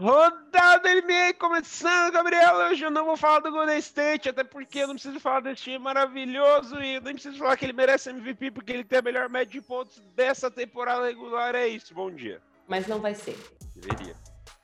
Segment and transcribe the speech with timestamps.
[0.00, 2.54] Rodada NBA começando, Gabriel.
[2.70, 5.64] Hoje eu não vou falar do Golden State, até porque eu não preciso falar desse
[5.64, 9.28] time maravilhoso e nem preciso falar que ele merece MVP porque ele tem a melhor
[9.28, 11.54] média de pontos dessa temporada regular.
[11.54, 12.40] É isso, bom dia.
[12.66, 13.36] Mas não vai ser.
[13.76, 14.14] Deveria.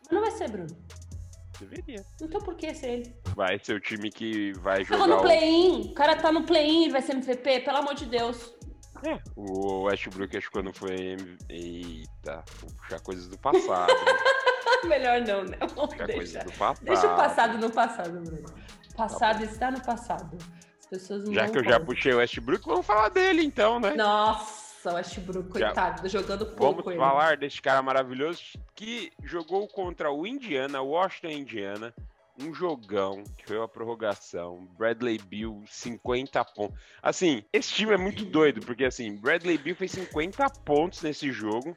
[0.05, 0.75] Mas não vai ser, Bruno.
[1.61, 2.03] Deveria.
[2.23, 3.17] Então por que ser ele?
[3.35, 5.01] Vai ser o time que vai jogar.
[5.01, 5.91] Tava no play-in.
[5.91, 8.55] O cara tá no play-in, vai ser MVP, pelo amor de Deus.
[9.05, 11.19] É, o Westbrook acho que quando foi.
[11.51, 13.93] Eita, vou puxar coisas do passado.
[14.87, 15.57] Melhor não, né?
[15.75, 16.45] Vamos deixar.
[16.83, 18.49] Deixa o passado no passado, Bruno.
[18.97, 20.39] Passado está no passado.
[20.81, 23.95] As pessoas não Já que eu já puxei o Westbrook, vamos falar dele então, né?
[23.95, 26.99] Nossa, o Westbrook, Já- coitado, jogando Vamos pouco ele.
[26.99, 28.41] falar desse cara maravilhoso
[28.75, 31.95] que jogou contra o Indiana, Washington Indiana,
[32.41, 34.69] um jogão, que foi uma prorrogação.
[34.79, 36.79] Bradley Bill, 50 pontos.
[37.03, 41.77] Assim, esse time é muito doido, porque assim, Bradley Bill fez 50 pontos nesse jogo,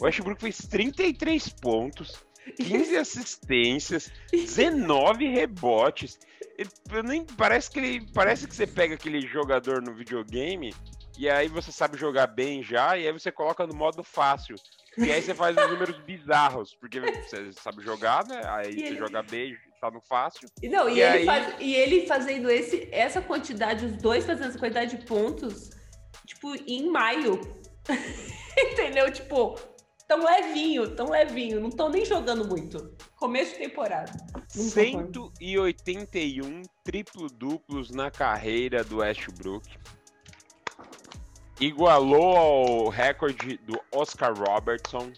[0.00, 6.18] Westbrook fez 33 pontos, 15 assistências, 19 rebotes.
[6.58, 6.68] Ele,
[7.04, 8.06] nem, parece que ele.
[8.12, 10.74] Parece que você pega aquele jogador no videogame
[11.18, 14.56] e aí você sabe jogar bem já, e aí você coloca no modo fácil.
[14.98, 18.40] E aí você faz os números bizarros, porque você sabe jogar, né?
[18.46, 20.48] Aí E você ele- joga bem, tá no fácil.
[20.62, 24.24] E Não, e, E ele aí- faz- e ele fazendo esse, essa quantidade, os dois
[24.26, 25.70] fazendo essa quantidade de pontos,
[26.26, 27.40] tipo, em maio.
[28.58, 29.10] Entendeu?
[29.12, 29.58] Tipo,
[30.10, 31.60] tão levinho, tão levinho.
[31.60, 32.92] Não estão nem jogando muito.
[33.14, 34.10] Começo de temporada.
[34.56, 35.32] Não concordo.
[35.38, 39.68] 181 triplo-duplos na carreira do Westbrook.
[41.60, 45.12] Igualou ao recorde do Oscar Robertson.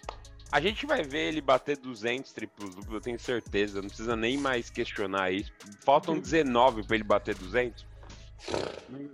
[0.51, 3.81] A gente vai ver ele bater 200 triplos-duplos, eu tenho certeza.
[3.81, 5.51] Não precisa nem mais questionar isso.
[5.83, 7.87] Faltam 19 para ele bater 200.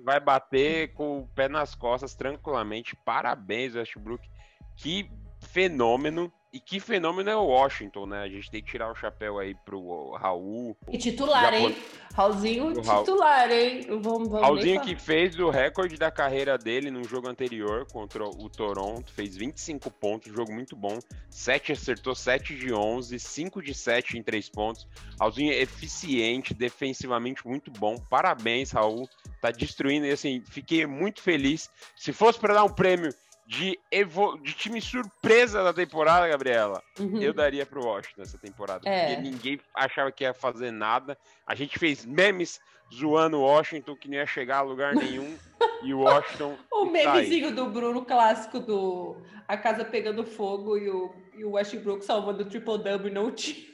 [0.02, 2.96] Vai bater com o pé nas costas tranquilamente.
[2.96, 4.28] Parabéns, Westbrook.
[4.74, 5.08] Que
[5.52, 6.32] fenômeno.
[6.50, 8.22] E que fenômeno é o Washington, né?
[8.22, 11.76] A gente tem que tirar o chapéu aí pro Raul, E titular, hein?
[12.14, 13.82] Raulzinho, titular, hein?
[14.00, 18.48] Vamos, vamos Raulzinho que fez o recorde da carreira dele no jogo anterior contra o
[18.48, 20.98] Toronto, fez 25 pontos, jogo muito bom.
[21.28, 24.88] 7 acertou 7 de 11, 5 de 7 em 3 pontos.
[25.20, 27.96] Raulzinho é eficiente, defensivamente muito bom.
[28.08, 29.06] Parabéns, Raul.
[29.42, 31.70] Tá destruindo e assim, fiquei muito feliz.
[31.94, 33.12] Se fosse para dar um prêmio
[33.48, 34.36] de, evo...
[34.36, 37.22] de time surpresa da temporada, Gabriela, Uhum.
[37.22, 38.86] eu daria pro Washington essa temporada.
[38.86, 39.14] É.
[39.14, 41.16] Porque ninguém achava que ia fazer nada.
[41.46, 42.60] A gente fez memes
[42.94, 45.34] zoando o Washington que não ia chegar a lugar nenhum.
[45.82, 46.58] e o Washington.
[46.70, 46.90] O aí.
[46.90, 49.16] memezinho do Bruno clássico do
[49.46, 53.28] A Casa Pegando Fogo e o, e o Westbrook salvando o Triple Double e não
[53.28, 53.66] o time.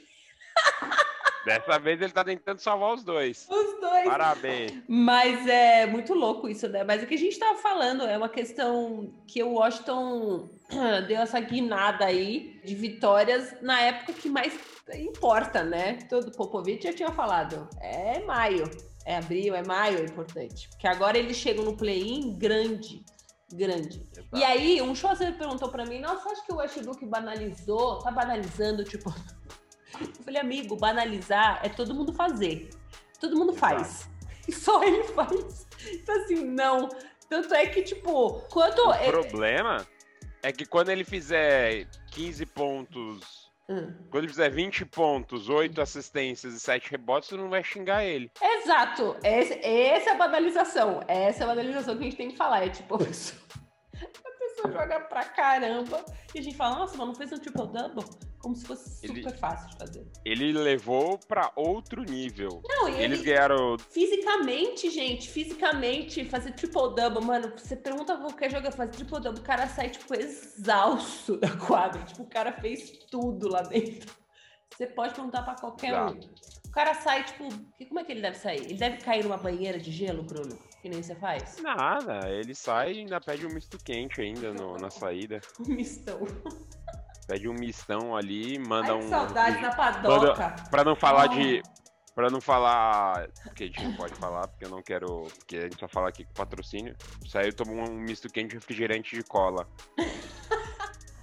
[1.45, 3.47] Dessa vez ele tá tentando salvar os dois.
[3.49, 4.05] Os dois.
[4.05, 4.81] Parabéns.
[4.87, 6.83] Mas é muito louco isso, né?
[6.83, 10.49] Mas o que a gente tava falando é uma questão que o Washington
[11.07, 14.57] deu essa guinada aí de vitórias na época que mais
[14.93, 15.99] importa, né?
[16.09, 17.69] Todo Popovich já tinha falado.
[17.79, 18.69] É maio,
[19.05, 20.67] é abril, é maio, é importante.
[20.69, 23.05] Porque agora eles chegam no play-in grande,
[23.53, 24.03] grande.
[24.33, 28.83] E aí, um Schwarzer perguntou pra mim, nossa, acho que o Westbrook banalizou, tá banalizando,
[28.83, 29.13] tipo...
[30.01, 32.69] Eu falei, amigo, banalizar é todo mundo fazer.
[33.19, 34.09] Todo mundo faz.
[34.47, 35.65] E só ele faz.
[35.91, 36.87] Então, assim, não.
[37.27, 38.79] Tanto é que, tipo, quanto.
[38.89, 39.87] O é- problema
[40.43, 43.49] é que quando ele fizer 15 pontos.
[43.67, 43.91] Hum.
[44.11, 48.29] Quando ele fizer 20 pontos, 8 assistências e 7 rebotes, você não vai xingar ele.
[48.39, 49.17] Exato.
[49.23, 51.01] Esse, essa é a banalização.
[51.07, 52.63] Essa é a banalização que a gente tem que falar.
[52.63, 53.41] É tipo, a pessoa,
[53.95, 54.34] a
[54.73, 56.03] joga pra caramba
[56.33, 58.03] e a gente fala, nossa, mas não fez um triple-double?
[58.39, 60.07] Como se fosse Ele- super fácil de fazer.
[60.23, 62.61] Ele levou pra outro nível.
[62.63, 68.75] Não, e Eles ele, ganharam Fisicamente, gente, fisicamente, fazer triple-double, mano, você pergunta qualquer jogador
[68.75, 72.03] fazer triple-double, o cara sai, tipo, exausto da quadra.
[72.03, 74.13] Tipo, o cara fez tudo lá dentro.
[74.75, 76.19] Você pode perguntar pra qualquer um.
[76.67, 77.47] O cara sai, tipo,
[77.87, 78.59] como é que ele deve sair?
[78.65, 80.57] Ele deve cair numa banheira de gelo, Bruno?
[80.85, 81.57] Que nem você faz?
[81.63, 85.41] Nada, ele sai e ainda pede um misto quente ainda no- na saída.
[85.67, 86.19] Um mistão.
[87.27, 88.99] Pede um mistão ali, manda Ai, um.
[88.99, 90.55] que saudade da padoca.
[90.69, 91.63] Pra não falar de.
[92.13, 93.27] Pra não falar.
[93.55, 95.23] Que a gente não pode falar, porque eu não quero.
[95.39, 96.95] Porque a gente só fala aqui com patrocínio.
[97.27, 99.67] Saiu tomou um misto quente refrigerante de cola.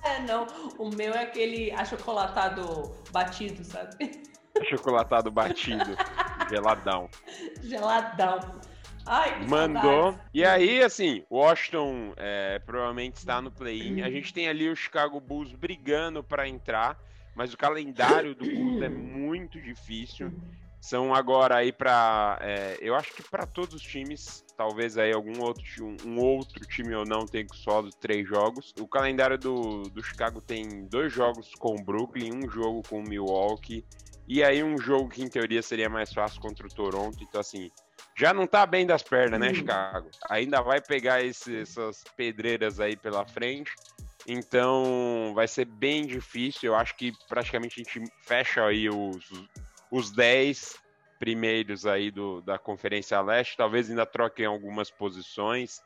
[0.04, 0.48] É, não.
[0.78, 4.20] O meu é aquele achocolatado batido, sabe?
[4.69, 5.96] Chocolatado batido.
[6.50, 7.08] geladão.
[7.62, 8.40] Geladão.
[9.06, 10.19] Ai, Mandou.
[10.32, 14.02] E aí, assim, Washington é, provavelmente está no play-in.
[14.02, 16.99] A gente tem ali o Chicago Bulls brigando para entrar,
[17.34, 20.32] mas o calendário do Bulls é muito difícil.
[20.81, 25.40] são agora aí para, é, eu acho que para todos os times, talvez aí algum
[25.40, 28.75] outro um, um outro time ou não tenha só três jogos.
[28.81, 33.08] O calendário do, do Chicago tem dois jogos com o Brooklyn, um jogo com o
[33.08, 33.84] Milwaukee
[34.26, 37.19] e aí um jogo que em teoria seria mais fácil contra o Toronto.
[37.22, 37.70] Então assim,
[38.14, 40.10] já não tá bem das pernas, né, Chicago?
[40.28, 43.72] Ainda vai pegar esse, essas pedreiras aí pela frente.
[44.26, 46.72] Então vai ser bem difícil.
[46.72, 49.30] Eu acho que praticamente a gente fecha aí os,
[49.90, 50.80] os 10
[51.18, 53.56] primeiros aí do, da Conferência Leste.
[53.56, 55.80] Talvez ainda troquem algumas posições.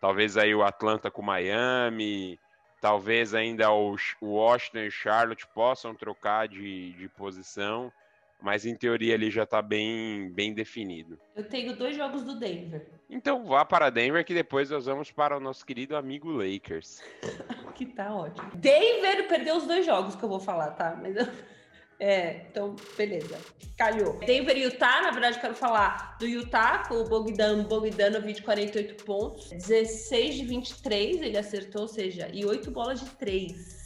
[0.00, 2.38] Talvez aí o Atlanta com Miami.
[2.80, 7.92] Talvez ainda o, o Washington e Charlotte possam trocar de, de posição
[8.40, 11.18] mas em teoria ele já tá bem, bem definido.
[11.34, 12.86] Eu tenho dois jogos do Denver.
[13.10, 17.02] Então vá para Denver que depois nós vamos para o nosso querido amigo Lakers.
[17.74, 18.50] que tá ótimo.
[18.54, 20.98] Denver perdeu os dois jogos que eu vou falar, tá?
[21.00, 21.26] Mas eu...
[22.00, 23.40] É, então, beleza.
[23.76, 24.18] Calhou.
[24.20, 29.50] Denver e Utah, na verdade, quero falar do Utah, com o Bogdan Bogdanovic, 48 pontos.
[29.50, 33.77] 16 de 23 ele acertou, ou seja, e 8 bolas de 3.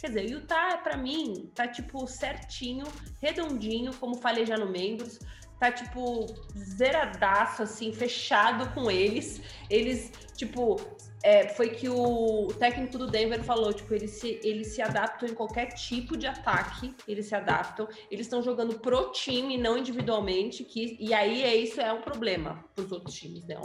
[0.00, 2.86] Quer dizer, o Utah, para mim, tá tipo certinho,
[3.20, 5.18] redondinho, como falei já no Membros.
[5.58, 6.24] Tá tipo
[6.56, 9.42] zeradaço, assim, fechado com eles.
[9.68, 10.80] Eles, tipo,
[11.22, 15.34] é, foi que o, técnico do Denver falou, tipo, eles se, eles se adaptam em
[15.34, 20.96] qualquer tipo de ataque, eles se adaptam, eles estão jogando pro time, não individualmente, que,
[20.98, 23.60] e aí é isso é um problema pros outros times, né.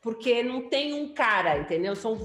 [0.00, 1.96] Porque não tem um cara, entendeu?
[1.96, 2.16] São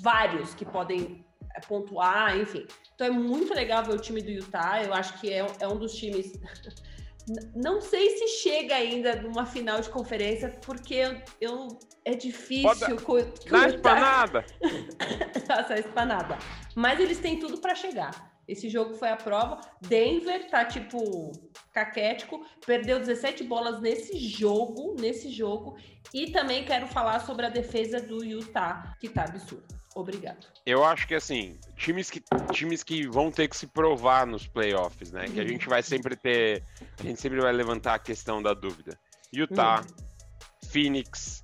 [0.00, 1.25] vários que podem
[1.60, 2.66] pontuar, enfim.
[2.94, 4.82] Então é muito legal ver o time do Utah.
[4.82, 6.32] Eu acho que é, é um dos times.
[7.54, 11.68] Não sei se chega ainda numa final de conferência, porque eu, eu
[12.04, 12.96] é difícil.
[12.96, 13.32] Pode...
[13.50, 14.44] Na espanada!
[15.48, 16.38] Nossa, espanada.
[16.74, 18.36] Mas eles têm tudo para chegar.
[18.46, 19.60] Esse jogo foi a prova.
[19.80, 21.32] Denver tá tipo
[21.72, 25.76] caquético, perdeu 17 bolas nesse jogo, nesse jogo.
[26.14, 29.66] E também quero falar sobre a defesa do Utah, que tá absurda.
[29.96, 30.46] Obrigado.
[30.66, 32.22] Eu acho que assim, times que,
[32.52, 35.24] times que vão ter que se provar nos playoffs, né?
[35.24, 35.32] Uhum.
[35.32, 35.48] Que a uhum.
[35.48, 36.62] gente vai sempre ter.
[37.00, 38.98] A gente sempre vai levantar a questão da dúvida.
[39.32, 40.06] Utah, uhum.
[40.68, 41.42] Phoenix,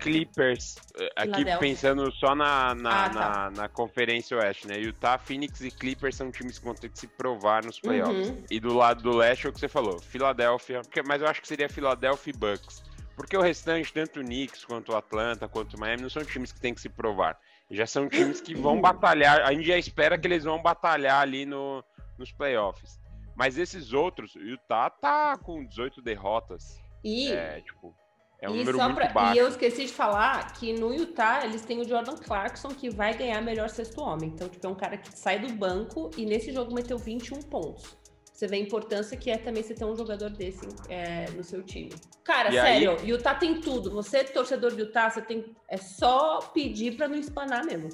[0.00, 0.76] Clippers.
[0.98, 3.20] Eh, aqui pensando só na, na, ah, tá.
[3.20, 4.78] na, na, Conferência Oeste, né?
[4.78, 8.28] Utah, Phoenix e Clippers são times que vão ter que se provar nos playoffs.
[8.28, 8.44] Uhum.
[8.50, 11.48] E do lado do leste é o que você falou, Filadélfia, mas eu acho que
[11.48, 12.82] seria Philadelphia e Bucks.
[13.16, 16.52] Porque o restante, tanto o Knicks quanto o Atlanta, quanto o Miami, não são times
[16.52, 17.38] que têm que se provar.
[17.70, 19.40] Já são times que vão batalhar.
[19.40, 21.82] A gente já espera que eles vão batalhar ali no,
[22.18, 23.00] nos playoffs.
[23.34, 26.80] Mas esses outros, o Utah tá com 18 derrotas.
[27.02, 27.94] E, é, tipo,
[28.40, 29.36] é um número muito pra, baixo.
[29.36, 33.16] E eu esqueci de falar que no Utah eles têm o Jordan Clarkson que vai
[33.16, 34.30] ganhar melhor sexto homem.
[34.30, 37.96] Então, tipo, é um cara que sai do banco e nesse jogo meteu 21 pontos.
[38.36, 41.62] Você vê a importância que é também você ter um jogador desse é, no seu
[41.62, 41.90] time.
[42.22, 43.08] Cara, e sério, aí...
[43.08, 43.90] Utah tem tudo.
[43.92, 45.56] Você, torcedor de Utah, você tem.
[45.66, 47.88] É só pedir para não espanar mesmo.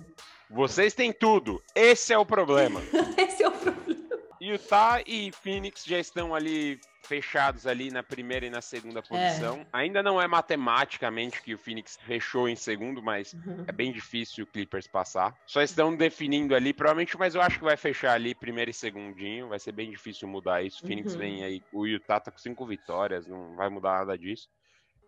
[0.50, 1.62] Vocês têm tudo.
[1.76, 2.80] Esse é o problema.
[3.16, 4.02] Esse é o problema.
[4.40, 9.02] Utah e Phoenix já estão ali fechados ali na primeira e na segunda é.
[9.02, 9.60] posição.
[9.60, 9.66] É.
[9.72, 13.64] Ainda não é matematicamente que o Phoenix fechou em segundo, mas uhum.
[13.66, 15.36] é bem difícil o Clippers passar.
[15.46, 19.48] Só estão definindo ali, provavelmente, mas eu acho que vai fechar ali primeiro e segundinho.
[19.48, 20.84] Vai ser bem difícil mudar isso.
[20.84, 21.18] O Phoenix uhum.
[21.18, 24.48] vem aí, o Utah tá com cinco vitórias, não vai mudar nada disso.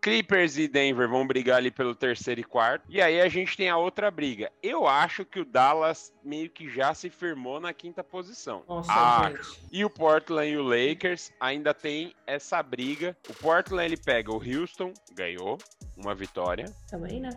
[0.05, 2.85] Clippers e Denver vão brigar ali pelo terceiro e quarto.
[2.87, 4.51] E aí a gente tem a outra briga.
[4.61, 8.63] Eu acho que o Dallas meio que já se firmou na quinta posição.
[8.67, 9.33] Nossa, ah,
[9.71, 13.17] E o Portland e o Lakers ainda tem essa briga.
[13.27, 15.57] O Portland ele pega o Houston, ganhou
[15.97, 16.65] uma vitória.
[16.87, 17.31] Também, né?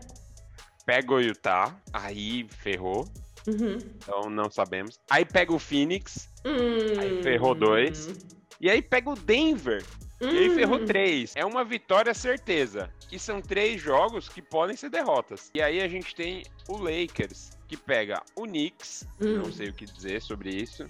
[0.84, 3.08] Pega o Utah, aí ferrou.
[3.46, 3.78] Uhum.
[3.96, 5.00] Então não sabemos.
[5.08, 7.00] Aí pega o Phoenix, hum...
[7.00, 8.26] aí ferrou dois.
[8.60, 9.82] E aí pega o Denver,
[10.20, 10.84] e aí ferrou hum.
[10.84, 11.32] três.
[11.36, 12.92] É uma vitória certeza.
[13.10, 15.50] E são três jogos que podem ser derrotas.
[15.54, 19.52] E aí a gente tem o Lakers, que pega o Knicks, não hum.
[19.52, 20.88] sei o que dizer sobre isso.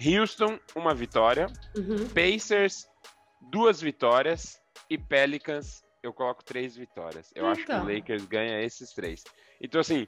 [0.00, 1.46] Houston, uma vitória.
[1.76, 2.08] Uhum.
[2.08, 2.88] Pacers,
[3.50, 4.60] duas vitórias.
[4.90, 7.32] E Pelicans, eu coloco três vitórias.
[7.34, 7.50] Eu então.
[7.50, 7.94] acho que o então.
[7.94, 9.24] Lakers ganha esses três.
[9.60, 10.06] Então, assim,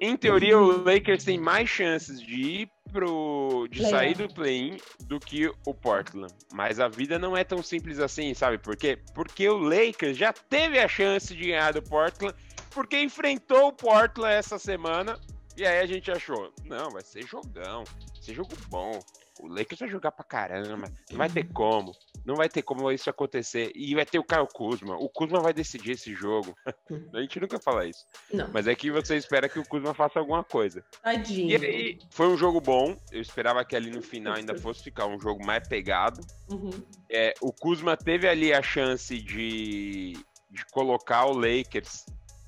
[0.00, 3.66] em teoria, o Lakers tem mais chances de ir pro.
[3.70, 6.32] de play sair do play-in do que o Portland.
[6.52, 8.98] Mas a vida não é tão simples assim, sabe por quê?
[9.14, 12.34] Porque o Lakers já teve a chance de ganhar do Portland,
[12.70, 15.18] porque enfrentou o Portland essa semana.
[15.56, 18.98] E aí a gente achou, não, vai ser jogão, vai ser jogo bom.
[19.40, 21.92] O Lakers vai jogar pra caramba, não vai ter como.
[22.24, 23.70] Não vai ter como isso acontecer.
[23.74, 24.96] E vai ter o Caio Kuzma.
[24.96, 26.56] O Kuzma vai decidir esse jogo.
[27.12, 28.06] a gente nunca fala isso.
[28.32, 28.48] Não.
[28.52, 30.82] Mas é que você espera que o Kuzma faça alguma coisa.
[31.02, 31.50] Tadinho.
[31.50, 32.96] E aí, foi um jogo bom.
[33.12, 36.20] Eu esperava que ali no final ainda fosse ficar um jogo mais pegado.
[36.50, 36.70] Uhum.
[37.10, 40.14] É, o Kuzma teve ali a chance de,
[40.50, 42.06] de colocar o Lakers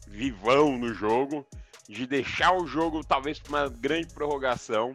[0.08, 1.46] vivão no jogo,
[1.88, 4.92] de deixar o jogo talvez para uma grande prorrogação.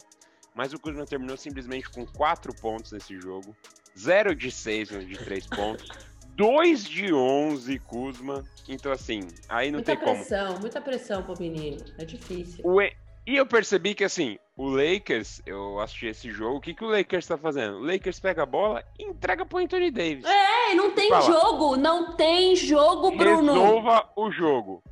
[0.56, 3.56] Mas o Kuzma terminou simplesmente com 4 pontos nesse jogo.
[3.98, 5.88] 0 de 6 de 3 pontos.
[6.36, 8.44] 2 de 11, Kuzma.
[8.68, 10.20] Então, assim, aí não muita tem pressão, como.
[10.20, 11.84] Muita pressão, muita pressão pro menino.
[11.98, 12.64] É difícil.
[12.82, 13.02] E...
[13.26, 16.90] E eu percebi que, assim, o Lakers, eu assisti esse jogo, o que, que o
[16.90, 17.78] Lakers tá fazendo?
[17.78, 20.26] O Lakers pega a bola e entrega pro Anthony Davis.
[20.26, 23.54] É, não tem jogo, não tem jogo, Bruno.
[23.54, 24.84] Resolva o jogo.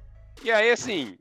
[0.44, 1.18] E aí, assim,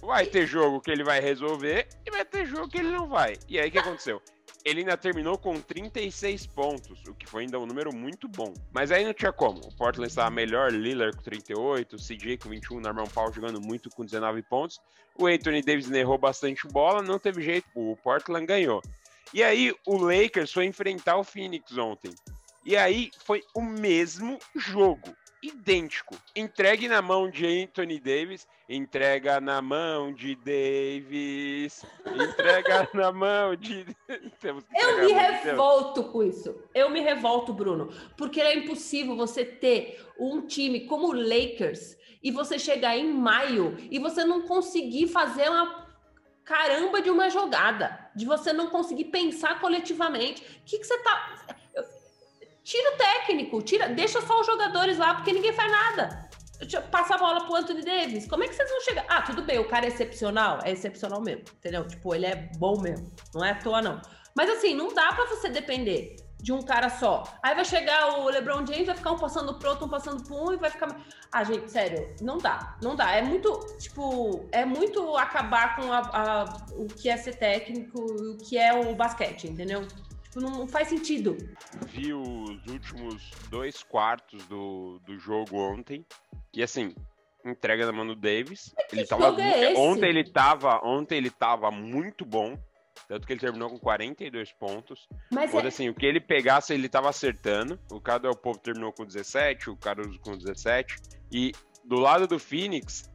[0.00, 3.36] vai ter jogo que ele vai resolver e vai ter jogo que ele não vai.
[3.48, 4.22] E aí, o que aconteceu?
[4.64, 8.52] Ele ainda terminou com 36 pontos, o que foi ainda um número muito bom.
[8.72, 9.60] Mas aí não tinha como.
[9.60, 14.04] O Portland estava melhor, Lillard com 38, CJ com 21, Norman Powell jogando muito com
[14.04, 14.80] 19 pontos.
[15.16, 18.82] O Anthony Davis errou bastante bola, não teve jeito, o Portland ganhou.
[19.34, 22.12] E aí o Lakers foi enfrentar o Phoenix ontem.
[22.64, 26.16] E aí foi o mesmo jogo idêntico.
[26.36, 33.84] Entregue na mão de Anthony Davis, entrega na mão de Davis, entrega na mão de.
[34.08, 36.54] Eu me revolto com isso.
[36.74, 42.30] Eu me revolto, Bruno, porque é impossível você ter um time como o Lakers e
[42.30, 45.82] você chegar em maio e você não conseguir fazer uma
[46.44, 50.42] caramba de uma jogada, de você não conseguir pensar coletivamente.
[50.42, 51.51] O que, que você tá
[52.72, 56.26] Tira o técnico, tira, deixa só os jogadores lá, porque ninguém faz nada.
[56.90, 58.26] Passa a bola pro Anthony Davis.
[58.26, 59.04] Como é que vocês vão chegar?
[59.10, 61.86] Ah, tudo bem, o cara é excepcional, é excepcional mesmo, entendeu?
[61.86, 64.00] Tipo, ele é bom mesmo, não é à toa, não.
[64.34, 67.24] Mas assim, não dá para você depender de um cara só.
[67.42, 70.34] Aí vai chegar o LeBron James, vai ficar um passando pro outro, um passando pro
[70.34, 70.98] um e vai ficar.
[71.30, 73.12] Ah, gente, sério, não dá, não dá.
[73.12, 78.38] É muito, tipo, é muito acabar com a, a, o que é ser técnico, o
[78.38, 79.86] que é o basquete, entendeu?
[80.34, 81.36] Não faz sentido.
[81.88, 86.06] Vi os últimos dois quartos do, do jogo ontem.
[86.54, 86.94] E assim,
[87.44, 88.74] entrega na mão do Davis.
[88.92, 92.58] Ele tava, é ontem ele tava, ontem ele tava muito bom.
[93.08, 95.08] Tanto que ele terminou com 42 pontos.
[95.30, 95.68] Mas Quando, é...
[95.68, 97.78] assim, o que ele pegasse, ele tava acertando.
[97.90, 100.96] O Cadel Povo terminou com 17, o Caruso com 17.
[101.30, 101.52] E
[101.84, 103.10] do lado do Phoenix,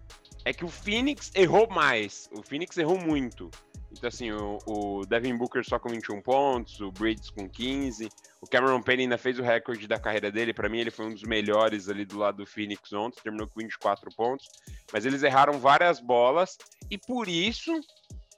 [0.46, 2.30] é que o Phoenix errou mais.
[2.32, 3.50] O Phoenix errou muito.
[3.98, 8.10] Então, assim, o, o, Devin Booker só com 21 pontos, o Bridges com 15.
[8.42, 10.54] O Cameron Payne ainda fez o recorde da carreira dele.
[10.54, 13.60] Para mim, ele foi um dos melhores ali do lado do Phoenix ontem, terminou com
[13.60, 14.48] 24 pontos.
[14.92, 16.58] Mas eles erraram várias bolas
[16.90, 17.72] e por isso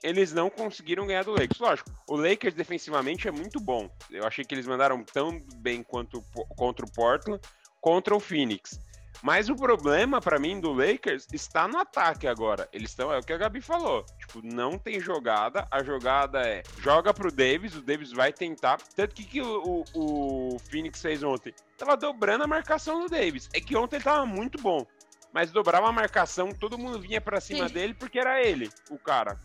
[0.01, 1.59] eles não conseguiram ganhar do Lakers.
[1.59, 3.89] Lógico, o Lakers defensivamente é muito bom.
[4.09, 6.23] Eu achei que eles mandaram tão bem quanto
[6.55, 7.41] contra o Portland,
[7.81, 8.79] contra o Phoenix.
[9.21, 12.69] Mas o problema para mim do Lakers está no ataque agora.
[12.71, 14.05] Eles estão, é o que a Gabi falou.
[14.17, 15.67] Tipo, não tem jogada.
[15.69, 18.77] A jogada é joga pro Davis, o Davis vai tentar.
[18.95, 21.53] Tanto que, que o, o, o Phoenix fez ontem?
[21.77, 23.49] Tava dobrando a marcação do Davis.
[23.53, 24.85] É que ontem ele tava muito bom.
[25.33, 27.73] Mas dobrava a marcação, todo mundo vinha para cima Sim.
[27.73, 29.37] dele porque era ele, o cara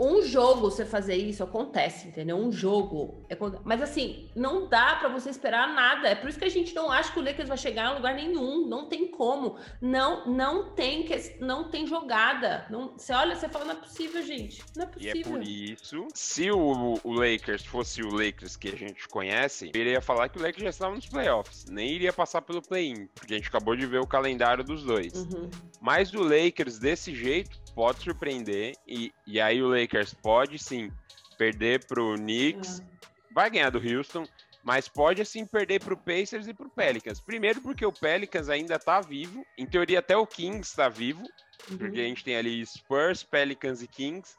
[0.00, 2.36] um jogo você fazer isso acontece, entendeu?
[2.36, 3.24] Um jogo.
[3.28, 3.36] É...
[3.64, 6.08] Mas assim, não dá para você esperar nada.
[6.08, 8.14] É por isso que a gente não acha que o Lakers vai chegar a lugar
[8.14, 8.66] nenhum.
[8.66, 9.56] Não tem como.
[9.80, 12.66] Não, não tem que, não tem jogada.
[12.70, 14.62] Não, você olha, você fala, não é possível, gente.
[14.76, 15.16] Não é possível.
[15.16, 19.70] E é por isso, se o, o Lakers fosse o Lakers que a gente conhece,
[19.74, 21.66] eu iria falar que o Lakers já estava nos playoffs.
[21.68, 25.12] Nem iria passar pelo play-in, porque a gente acabou de ver o calendário dos dois.
[25.14, 25.50] Uhum.
[25.80, 29.87] Mas o Lakers desse jeito pode surpreender e, e aí o Lakers
[30.22, 30.92] pode sim
[31.36, 32.86] perder pro Knicks, uhum.
[33.32, 34.26] vai ganhar do Houston,
[34.62, 37.20] mas pode assim perder pro Pacers e pro Pelicans.
[37.20, 41.22] Primeiro porque o Pelicans ainda tá vivo, em teoria até o Kings tá vivo,
[41.70, 41.78] uhum.
[41.78, 44.36] porque a gente tem ali Spurs, Pelicans e Kings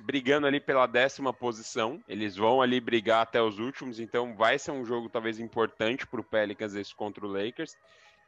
[0.00, 2.02] brigando ali pela décima posição.
[2.08, 6.24] Eles vão ali brigar até os últimos, então vai ser um jogo talvez importante pro
[6.24, 7.76] Pelicans esse contra o Lakers.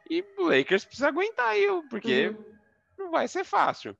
[0.09, 2.45] E o Lakers precisa aguentar aí, porque uhum.
[2.99, 3.97] não vai ser fácil.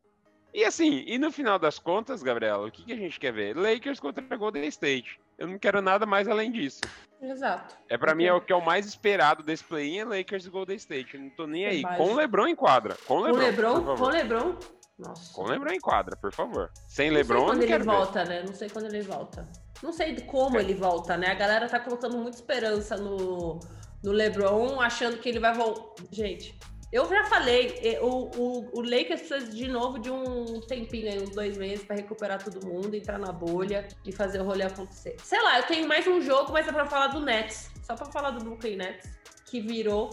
[0.53, 3.57] E assim, e no final das contas, Gabriela, o que, que a gente quer ver?
[3.57, 5.21] Lakers contra Golden State.
[5.39, 6.81] Eu não quero nada mais além disso.
[7.23, 7.77] Exato.
[7.89, 10.51] É para mim é o que é o mais esperado desse play-in é Lakers e
[10.51, 11.15] Golden State.
[11.15, 11.83] Eu não tô nem aí.
[11.83, 12.97] Com o LeBron em quadra.
[13.07, 13.41] Com o LeBron.
[13.41, 14.57] LeBron com o LeBron.
[14.99, 15.33] Nossa.
[15.33, 16.71] Com o LeBron em quadra, por favor.
[16.87, 18.29] Sem não LeBron, sei quando ele volta, ver.
[18.29, 18.43] né?
[18.47, 19.49] Não sei quando ele volta.
[19.83, 20.61] Não sei como é.
[20.61, 21.29] ele volta, né?
[21.29, 23.61] A galera tá colocando muita esperança no,
[24.03, 26.05] no LeBron, achando que ele vai voltar.
[26.13, 26.59] Gente,
[26.93, 31.31] eu já falei, o, o, o Lakers precisa de novo de um tempinho aí, uns
[31.31, 35.17] dois meses, para recuperar todo mundo, entrar na bolha e fazer o rolê acontecer.
[35.23, 37.71] Sei lá, eu tenho mais um jogo, mas é pra falar do Nets.
[37.83, 39.09] Só pra falar do Brooklyn Nets.
[39.47, 40.11] que virou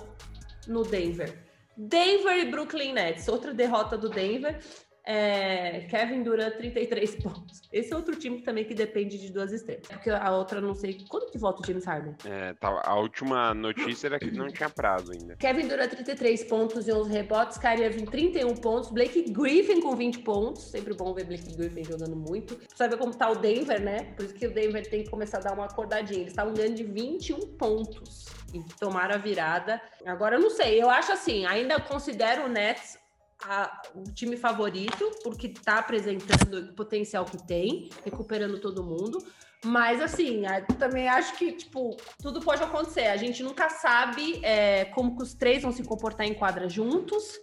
[0.67, 1.43] no Denver.
[1.77, 4.59] Denver e Brooklyn Nets, outra derrota do Denver.
[5.09, 7.61] É, Kevin Durant, 33 pontos.
[7.71, 9.87] Esse é outro time também que depende de duas estrelas.
[9.87, 11.05] Porque a outra, não sei.
[11.07, 12.13] Quando que volta o James Harden?
[12.25, 15.37] É, tá, a última notícia era que não tinha prazo ainda.
[15.37, 17.57] Kevin Durant, 33 pontos e 11 rebotes.
[17.57, 18.89] Kyrie Irving, 31 pontos.
[18.89, 20.63] Blake Griffin com 20 pontos.
[20.63, 22.57] Sempre bom ver Blake Griffin jogando muito.
[22.57, 24.13] Precisa ver como tá o Denver, né?
[24.17, 26.19] Por isso que o Denver tem que começar a dar uma acordadinha.
[26.19, 29.81] Eles estavam ganhando de 21 pontos e tomaram a virada.
[30.05, 30.81] Agora, eu não sei.
[30.81, 32.99] Eu acho assim, ainda considero o Nets
[33.43, 39.23] a, o time favorito, porque está apresentando o potencial que tem, recuperando todo mundo.
[39.65, 40.43] Mas assim,
[40.77, 43.07] também acho que, tipo, tudo pode acontecer.
[43.07, 47.39] A gente nunca sabe é, como que os três vão se comportar em quadra juntos.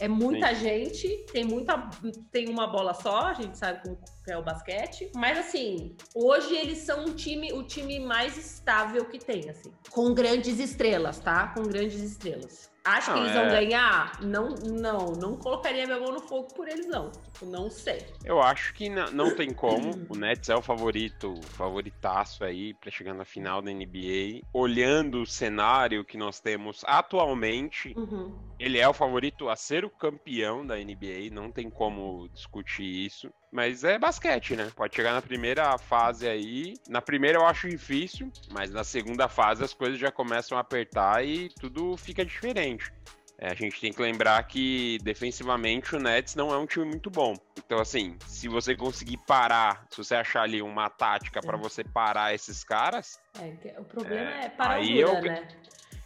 [0.00, 0.60] É muita Sim.
[0.60, 1.90] gente, tem muita,
[2.30, 5.10] tem uma bola só, a gente sabe como é o basquete.
[5.16, 10.14] Mas assim, hoje eles são um time, o time mais estável que tem, assim, com
[10.14, 11.48] grandes estrelas, tá?
[11.48, 12.70] Com grandes estrelas.
[12.88, 13.50] Acho que eles vão é...
[13.50, 14.20] ganhar?
[14.22, 17.10] Não, não, não colocaria minha mão no fogo por eles, não.
[17.10, 18.06] Tipo, não sei.
[18.24, 19.90] Eu acho que não tem como.
[20.08, 24.42] o Nets é o favorito, favoritaço aí para chegar na final da NBA.
[24.52, 28.34] Olhando o cenário que nós temos atualmente, uhum.
[28.58, 31.30] ele é o favorito a ser o campeão da NBA.
[31.30, 33.30] Não tem como discutir isso.
[33.50, 34.70] Mas é basquete, né?
[34.76, 36.74] Pode chegar na primeira fase aí.
[36.88, 41.24] Na primeira eu acho difícil, mas na segunda fase as coisas já começam a apertar
[41.24, 42.92] e tudo fica diferente.
[43.40, 47.08] É, a gente tem que lembrar que defensivamente o Nets não é um time muito
[47.08, 47.34] bom.
[47.56, 52.34] Então, assim, se você conseguir parar, se você achar ali uma tática para você parar
[52.34, 53.20] esses caras.
[53.40, 55.48] É, o problema é, é parar aí o Duran, é o, né?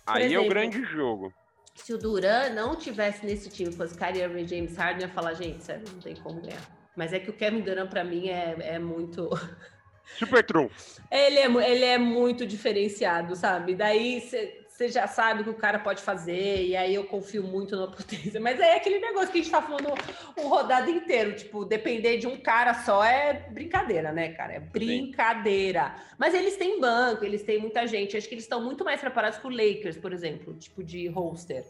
[0.07, 1.33] aí exemplo, é o grande jogo.
[1.75, 5.65] Se o Duran não tivesse nesse time, fosse Kyrie Irving James Harden, ia falar, gente,
[5.65, 6.82] sério, não tem como ganhar.
[6.97, 9.31] Mas é que o Kevin Durant, para mim, é, é muito.
[10.19, 10.71] Super true.
[11.11, 13.75] Ele é, ele é muito diferenciado, sabe?
[13.75, 14.21] Daí
[14.73, 17.87] você já sabe o que o cara pode fazer, e aí eu confio muito na
[17.93, 18.41] potência.
[18.41, 19.95] Mas é aquele negócio que a gente tá falando
[20.37, 21.35] o rodado inteiro.
[21.37, 24.55] Tipo, depender de um cara só é brincadeira, né, cara?
[24.55, 25.95] É brincadeira.
[25.97, 26.15] Sim.
[26.19, 28.17] Mas eles têm banco, eles têm muita gente.
[28.17, 31.65] Acho que eles estão muito mais preparados que o Lakers, por exemplo, tipo de roster.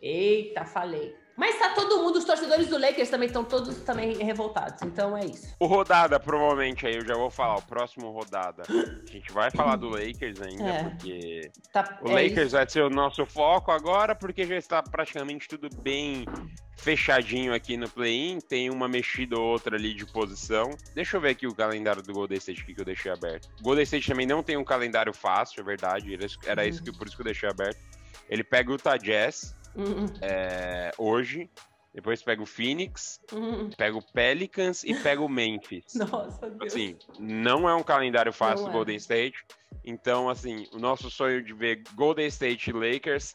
[0.00, 1.14] Eita, falei.
[1.36, 4.80] Mas tá todo mundo, os torcedores do Lakers também estão todos também revoltados.
[4.82, 5.54] Então é isso.
[5.60, 8.62] O rodada, provavelmente, aí eu já vou falar, o próximo rodada.
[8.68, 10.84] A gente vai falar do Lakers ainda, é.
[10.84, 12.56] porque tá, o é Lakers isso.
[12.56, 16.24] vai ser o nosso foco agora, porque já está praticamente tudo bem
[16.76, 18.40] fechadinho aqui no play-in.
[18.40, 20.70] Tem uma mexida ou outra ali de posição.
[20.94, 23.48] Deixa eu ver aqui o calendário do Golden State que eu deixei aberto.
[23.60, 26.18] O Golden State também não tem um calendário fácil, é verdade.
[26.46, 27.78] Era isso que, por isso que eu deixei aberto.
[28.28, 30.06] Ele pega o Utah Jazz, Uhum.
[30.20, 31.50] É, hoje.
[31.94, 33.70] Depois pega o Phoenix, uhum.
[33.70, 35.94] pega o Pelicans e pega o Memphis.
[35.96, 36.74] Nossa, Deus.
[36.74, 38.72] Assim, não é um calendário fácil do é.
[38.74, 39.42] Golden State.
[39.82, 43.34] Então, assim, o nosso sonho de ver Golden State e Lakers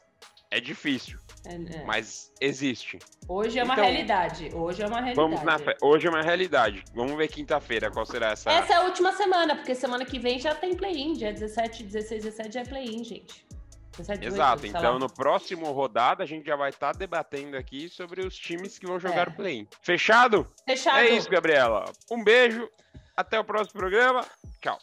[0.51, 1.17] é difícil.
[1.47, 1.86] É, é.
[1.86, 2.99] Mas existe.
[3.27, 4.49] Hoje é uma então, realidade.
[4.54, 5.15] Hoje é uma realidade.
[5.15, 6.84] Vamos na, hoje é uma realidade.
[6.93, 8.51] Vamos ver quinta-feira qual será essa.
[8.51, 11.13] Essa é a última semana, porque semana que vem já tem play-in.
[11.13, 13.43] Dia 17, 16, 17 já é play-in, gente.
[14.21, 18.38] Exato, então no próximo rodada a gente já vai estar tá debatendo aqui sobre os
[18.38, 19.30] times que vão jogar é.
[19.30, 19.67] o play-in.
[19.82, 20.47] Fechado?
[20.65, 20.99] Fechado.
[20.99, 21.86] É isso, Gabriela.
[22.10, 22.69] Um beijo,
[23.15, 24.25] até o próximo programa.
[24.62, 24.80] Tchau.